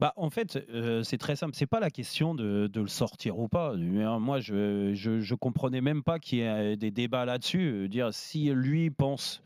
Bah, 0.00 0.12
en 0.16 0.28
fait, 0.28 0.58
euh, 0.70 1.02
c'est 1.02 1.18
très 1.18 1.36
simple. 1.36 1.54
C'est 1.54 1.66
pas 1.66 1.80
la 1.80 1.90
question 1.90 2.34
de, 2.34 2.70
le 2.74 2.88
sortir 2.88 3.38
ou 3.38 3.48
pas. 3.48 3.74
Moi, 3.74 4.40
je, 4.40 4.92
je, 4.94 5.34
comprenais 5.34 5.80
même 5.80 6.02
pas 6.02 6.18
qu'il 6.18 6.38
y 6.38 6.42
ait 6.42 6.76
des 6.76 6.90
débats 6.90 7.24
là-dessus. 7.24 7.88
Dire 7.88 8.12
si 8.12 8.50
lui 8.50 8.90
pense 8.90 9.42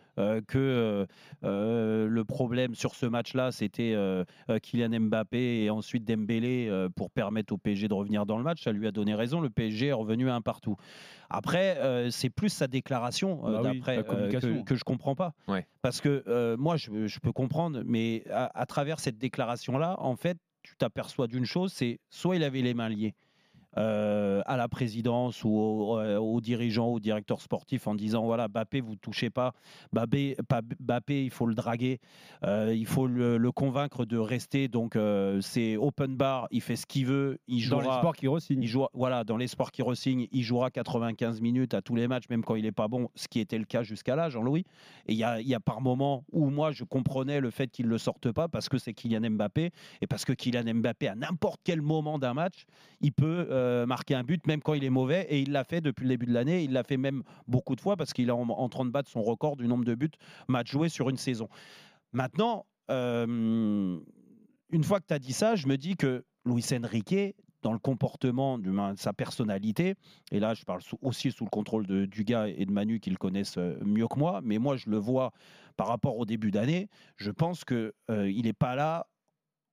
que 0.46 0.58
euh, 0.58 1.06
euh, 1.44 2.06
le 2.08 2.24
problème 2.24 2.74
sur 2.74 2.94
ce 2.94 3.06
match-là, 3.06 3.52
c'était 3.52 3.92
euh, 3.94 4.24
euh, 4.50 4.58
Kylian 4.58 5.00
Mbappé 5.00 5.64
et 5.64 5.70
ensuite 5.70 6.04
Dembélé 6.04 6.66
euh, 6.68 6.88
pour 6.88 7.10
permettre 7.10 7.52
au 7.52 7.58
PSG 7.58 7.88
de 7.88 7.94
revenir 7.94 8.26
dans 8.26 8.36
le 8.36 8.44
match, 8.44 8.62
ça 8.64 8.72
lui 8.72 8.86
a 8.86 8.90
donné 8.90 9.14
raison. 9.14 9.40
Le 9.40 9.50
PSG 9.50 9.86
est 9.86 9.92
revenu 9.92 10.28
à 10.28 10.34
un 10.34 10.40
partout. 10.40 10.76
Après, 11.30 11.78
euh, 11.78 12.10
c'est 12.10 12.30
plus 12.30 12.48
sa 12.48 12.66
déclaration 12.66 13.46
euh, 13.46 13.62
Bah 13.62 13.72
d'après 13.72 13.98
euh, 13.98 14.30
que, 14.30 14.62
que 14.62 14.74
je 14.74 14.84
comprends 14.84 15.14
pas. 15.14 15.34
Ouais. 15.46 15.66
Parce 15.82 16.00
que 16.00 16.24
euh, 16.26 16.56
moi, 16.56 16.76
je, 16.76 17.06
je 17.06 17.20
peux 17.20 17.32
comprendre, 17.32 17.82
mais 17.84 18.24
à, 18.30 18.50
à 18.58 18.66
travers 18.66 18.98
cette 19.00 19.18
déclaration-là, 19.18 19.96
en 19.98 20.16
fait, 20.16 20.38
tu 20.62 20.74
t'aperçois 20.76 21.26
d'une 21.28 21.44
chose, 21.44 21.72
c'est 21.72 22.00
soit 22.10 22.36
il 22.36 22.42
avait 22.42 22.62
les 22.62 22.74
mains 22.74 22.88
liées 22.88 23.14
euh, 23.78 24.42
à 24.46 24.56
la 24.56 24.68
présidence 24.68 25.44
ou 25.44 25.50
aux, 25.50 25.98
euh, 25.98 26.16
aux 26.18 26.40
dirigeants, 26.40 26.88
aux 26.88 27.00
directeurs 27.00 27.40
sportifs 27.40 27.86
en 27.86 27.94
disant 27.94 28.24
voilà, 28.24 28.48
Bappé, 28.48 28.80
vous 28.80 28.96
touchez 28.96 29.30
pas, 29.30 29.54
Bappé, 29.92 30.36
Bappé 30.80 31.24
il 31.24 31.30
faut 31.30 31.46
le 31.46 31.54
draguer, 31.54 32.00
euh, 32.44 32.74
il 32.74 32.86
faut 32.86 33.06
le, 33.06 33.36
le 33.38 33.52
convaincre 33.52 34.04
de 34.04 34.18
rester. 34.18 34.68
Donc, 34.68 34.96
euh, 34.96 35.40
c'est 35.40 35.76
open 35.76 36.16
bar, 36.16 36.48
il 36.50 36.60
fait 36.60 36.76
ce 36.76 36.86
qu'il 36.86 37.06
veut, 37.06 37.38
il 37.46 37.68
Dans 37.68 37.80
jouera. 37.80 37.94
les 37.94 37.98
sports 38.00 38.16
qui 38.16 38.28
re-signent. 38.28 38.62
Il 38.62 38.68
jouera, 38.68 38.90
voilà, 38.94 39.24
dans 39.24 39.36
les 39.36 39.46
sports 39.48 39.70
qui 39.70 39.82
re-signent, 39.82 40.26
il 40.32 40.42
jouera 40.42 40.70
95 40.70 41.40
minutes 41.40 41.74
à 41.74 41.82
tous 41.82 41.94
les 41.94 42.08
matchs, 42.08 42.28
même 42.30 42.44
quand 42.44 42.56
il 42.56 42.62
n'est 42.64 42.72
pas 42.72 42.88
bon, 42.88 43.08
ce 43.14 43.28
qui 43.28 43.40
était 43.40 43.58
le 43.58 43.64
cas 43.64 43.82
jusqu'à 43.82 44.16
là, 44.16 44.28
Jean-Louis. 44.28 44.64
Et 45.06 45.12
il 45.12 45.18
y 45.18 45.24
a, 45.24 45.40
il 45.40 45.46
y 45.46 45.54
a 45.54 45.60
par 45.60 45.80
moments 45.80 46.24
où 46.32 46.50
moi, 46.50 46.72
je 46.72 46.84
comprenais 46.84 47.40
le 47.40 47.50
fait 47.50 47.68
qu'il 47.68 47.86
ne 47.86 47.90
le 47.90 47.98
sorte 47.98 48.32
pas 48.32 48.48
parce 48.48 48.68
que 48.68 48.78
c'est 48.78 48.92
Kylian 48.92 49.30
Mbappé 49.30 49.70
et 50.00 50.06
parce 50.06 50.24
que 50.24 50.32
Kylian 50.32 50.74
Mbappé, 50.74 51.08
à 51.08 51.14
n'importe 51.14 51.60
quel 51.64 51.80
moment 51.82 52.18
d'un 52.18 52.34
match, 52.34 52.64
il 53.00 53.12
peut 53.12 53.46
euh, 53.68 53.86
marquer 53.86 54.14
un 54.14 54.24
but, 54.24 54.46
même 54.46 54.60
quand 54.60 54.74
il 54.74 54.84
est 54.84 54.90
mauvais. 54.90 55.26
Et 55.28 55.40
il 55.40 55.52
l'a 55.52 55.64
fait 55.64 55.80
depuis 55.80 56.04
le 56.04 56.10
début 56.10 56.26
de 56.26 56.32
l'année. 56.32 56.64
Il 56.64 56.72
l'a 56.72 56.82
fait 56.82 56.96
même 56.96 57.22
beaucoup 57.46 57.76
de 57.76 57.80
fois 57.80 57.96
parce 57.96 58.12
qu'il 58.12 58.28
est 58.28 58.32
en, 58.32 58.68
train 58.68 58.84
de 58.84 58.90
battre 58.90 59.10
son 59.10 59.22
record 59.22 59.56
du 59.56 59.68
nombre 59.68 59.84
de 59.84 59.94
buts 59.94 60.10
match 60.48 60.70
joués 60.70 60.88
sur 60.88 61.08
une 61.10 61.16
saison. 61.16 61.48
Maintenant, 62.12 62.66
euh, 62.90 63.98
une 64.70 64.84
fois 64.84 65.00
que 65.00 65.06
tu 65.06 65.14
as 65.14 65.18
dit 65.18 65.32
ça, 65.32 65.56
je 65.56 65.66
me 65.66 65.76
dis 65.76 65.96
que 65.96 66.24
Luis 66.44 66.64
Enrique, 66.72 67.36
dans 67.62 67.72
le 67.72 67.78
comportement 67.78 68.58
de 68.58 68.72
sa 68.96 69.12
personnalité, 69.12 69.94
et 70.30 70.38
là 70.38 70.54
je 70.54 70.64
parle 70.64 70.80
aussi 71.02 71.32
sous 71.32 71.44
le 71.44 71.50
contrôle 71.50 71.86
de 71.86 72.06
Dugas 72.06 72.46
et 72.46 72.64
de 72.64 72.70
Manu 72.70 73.00
qui 73.00 73.10
le 73.10 73.16
connaissent 73.16 73.58
euh, 73.58 73.76
mieux 73.84 74.06
que 74.06 74.18
moi, 74.18 74.40
mais 74.42 74.58
moi 74.58 74.76
je 74.76 74.88
le 74.88 74.96
vois 74.96 75.32
par 75.76 75.88
rapport 75.88 76.16
au 76.16 76.24
début 76.24 76.50
d'année, 76.50 76.88
je 77.16 77.30
pense 77.30 77.64
qu'il 77.64 77.92
n'est 78.08 78.52
pas 78.52 78.76
là 78.76 79.06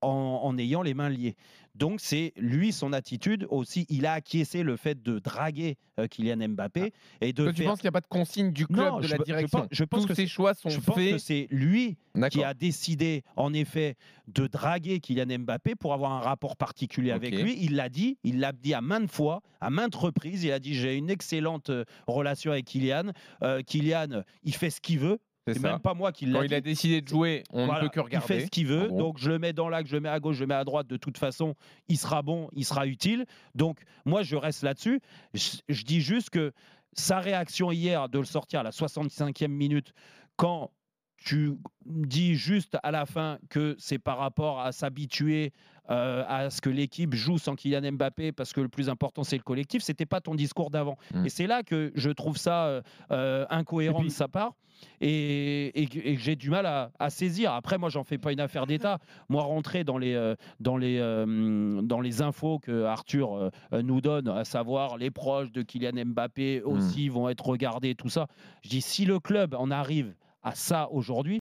en, 0.06 0.44
en 0.44 0.58
ayant 0.58 0.82
les 0.82 0.94
mains 0.94 1.10
liées. 1.10 1.36
Donc 1.74 2.00
c'est 2.00 2.32
lui 2.38 2.72
son 2.72 2.94
attitude 2.94 3.46
aussi, 3.50 3.86
il 3.90 4.06
a 4.06 4.14
acquiescé 4.14 4.64
le 4.64 4.78
fait 4.78 5.04
de 5.04 5.20
draguer 5.20 5.76
euh, 6.00 6.08
Kylian 6.08 6.48
Mbappé 6.50 6.94
et 7.20 7.34
de 7.34 7.50
tu 7.52 7.58
faire- 7.58 7.72
penses 7.72 7.80
qu'il 7.82 7.86
n'y 7.88 7.90
a 7.90 7.92
pas 7.92 8.00
de 8.00 8.08
consigne 8.08 8.54
du 8.54 8.66
club, 8.66 8.78
Non, 8.94 9.00
de 9.02 9.08
la 9.08 9.18
pe- 9.18 9.24
je 9.24 9.26
direction? 9.26 9.60
pense- 9.60 9.68
je 9.72 9.84
pense 9.84 10.02
Tous 10.04 10.08
que 10.08 10.14
ces 10.14 10.22
c'est- 10.22 10.28
choix 10.30 10.54
sont 10.54 10.70
je 10.70 10.80
pense 10.80 10.96
que 10.96 11.02
faits. 11.02 11.20
c'est 11.20 11.48
lui 11.52 11.98
qui 12.32 12.44
a 12.46 12.54
décidé, 12.54 13.24
en 13.36 13.54
effet, 13.54 13.96
de 14.30 14.48
draguer 14.48 15.02
Kylian 15.02 15.40
Mbappé 15.40 15.76
pour 15.76 15.94
avoir 15.94 16.14
un 16.14 16.20
rapport 16.22 16.56
particulier 16.56 17.12
avec 17.12 17.36
lui. 17.36 17.58
Il 17.60 17.76
l'a 17.76 17.90
dit, 17.90 18.18
il 18.24 18.40
l'a 18.40 18.54
dit 18.54 18.74
à 18.74 18.80
maintes 18.80 19.12
fois, 19.12 19.42
à 19.60 19.70
maintes 19.70 19.96
reprises. 19.96 20.46
Il 20.46 20.54
a 20.54 20.60
dit 20.60 20.76
J'ai 20.76 20.96
une 20.96 21.10
excellente 21.10 21.72
euh, 21.72 21.84
relation 22.08 22.52
avec 22.52 22.66
Kylian. 22.68 23.12
Euh, 23.44 23.62
Kylian, 23.64 24.24
il 24.44 24.56
fait 24.56 24.70
ce 24.70 24.80
qu'il 24.80 25.00
veut. 25.00 25.20
C'est 25.54 25.62
même 25.62 25.80
pas 25.80 25.94
moi 25.94 26.12
qui 26.12 26.26
Quand 26.32 26.40
l'a 26.40 26.46
il 26.46 26.54
a 26.54 26.62
décidé 26.62 27.02
de 27.02 27.08
jouer, 27.08 27.44
on 27.52 27.66
Voilà, 27.66 27.82
ne 27.84 27.88
peut 27.88 27.92
que 27.94 28.00
Il 28.00 28.04
regarder. 28.04 28.28
fait 28.28 28.40
ce 28.46 28.48
qu'il 28.52 28.66
veut. 28.68 28.84
Ah 28.86 28.88
bon 28.88 28.98
donc 28.98 29.18
je 29.20 29.30
le 29.30 29.38
mets 29.40 29.54
dans 29.54 29.70
l'axe, 29.70 29.90
je 29.90 29.96
le 29.96 30.02
mets 30.02 30.10
à 30.10 30.20
gauche, 30.20 30.36
je 30.38 30.42
le 30.42 30.48
mets 30.48 30.56
à 30.56 30.64
droite. 30.64 30.88
De 30.88 30.98
toute 30.98 31.18
façon, 31.18 31.54
il 31.88 31.98
sera 31.98 32.22
bon, 32.24 32.50
il 32.54 32.66
sera 32.66 32.88
utile. 32.88 33.26
Donc 33.54 33.82
moi, 34.06 34.24
je 34.24 34.36
reste 34.36 34.64
là-dessus. 34.64 35.02
Je, 35.34 35.58
je 35.70 35.84
dis 35.84 36.02
juste 36.02 36.30
que 36.32 36.52
sa 36.94 37.20
réaction 37.20 37.72
hier 37.72 38.10
de 38.10 38.18
le 38.20 38.26
sortir 38.26 38.62
à 38.62 38.64
la 38.64 38.72
65e 38.72 39.48
minute, 39.50 39.94
quand 40.36 40.72
tu 41.18 41.54
dis 41.86 42.36
juste 42.36 42.78
à 42.84 42.92
la 42.92 43.06
fin 43.06 43.38
que 43.50 43.76
c'est 43.80 44.00
par 44.00 44.18
rapport 44.18 44.60
à 44.60 44.72
s'habituer 44.72 45.54
euh, 45.92 46.24
à 46.28 46.50
ce 46.50 46.62
que 46.62 46.70
l'équipe 46.70 47.14
joue 47.14 47.38
sans 47.38 47.56
Kylian 47.56 47.92
Mbappé 47.94 48.32
parce 48.32 48.54
que 48.54 48.62
le 48.62 48.70
plus 48.70 48.90
important 48.90 49.24
c'est 49.24 49.38
le 49.38 49.44
collectif, 49.44 49.84
c'était 49.84 50.06
pas 50.08 50.20
ton 50.22 50.34
discours 50.36 50.72
d'avant. 50.72 50.98
Mm. 51.14 51.26
Et 51.26 51.30
c'est 51.30 51.48
là 51.48 51.62
que 51.64 51.92
je 51.96 52.10
trouve 52.10 52.38
ça 52.38 52.66
euh, 52.66 52.82
euh, 53.12 53.46
incohérent 53.50 54.00
puis- 54.00 54.08
de 54.10 54.14
sa 54.14 54.28
part 54.28 54.54
et, 55.00 55.80
et 55.82 55.88
que- 55.88 56.00
et 56.00 56.18
j'ai 56.18 56.36
du 56.36 56.50
mal 56.50 56.66
à, 56.66 56.92
à 57.00 57.10
saisir. 57.10 57.54
Après, 57.54 57.78
moi, 57.78 57.90
j'en 57.90 58.04
fais 58.04 58.18
pas 58.18 58.32
une 58.34 58.40
affaire 58.40 58.66
d'État. 58.66 59.00
Moi, 59.30 59.42
rentrer 59.44 59.84
dans 59.84 59.98
les, 59.98 60.14
euh, 60.16 60.36
dans 60.60 60.76
les, 60.78 60.98
dans 61.84 62.02
les 62.02 62.22
infos 62.22 62.60
que 62.60 62.84
Arthur 62.84 63.52
nous 63.72 64.02
donne, 64.02 64.28
à 64.28 64.44
savoir 64.44 64.98
les 64.98 65.12
proches 65.12 65.52
de 65.52 65.62
Kylian 65.62 66.06
Mbappé 66.08 66.62
aussi 66.64 67.10
vont 67.10 67.30
être 67.30 67.46
regardés, 67.46 67.96
tout 67.96 68.10
ça. 68.10 68.28
Je 68.64 68.70
dis, 68.70 68.82
si 68.82 69.06
le 69.06 69.20
club 69.20 69.54
en 69.56 69.72
arrive 69.72 70.14
à 70.46 70.54
ça 70.54 70.88
aujourd'hui, 70.92 71.34